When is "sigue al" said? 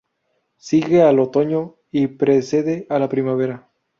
0.57-1.19